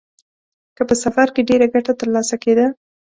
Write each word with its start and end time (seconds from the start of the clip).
که 0.75 0.81
په 0.89 0.95
سفر 1.03 1.27
کې 1.35 1.47
ډېره 1.49 1.65
ګټه 1.73 1.93
ترلاسه 2.01 2.35
کېده. 2.43 2.67